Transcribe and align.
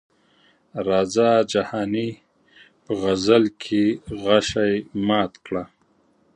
راځه 0.87 1.29
جهاني 1.51 2.09
په 2.83 2.91
غزل 3.01 3.43
کې 3.63 3.83
غشي 4.23 4.73
مات 5.07 5.33
کړه. 5.45 5.63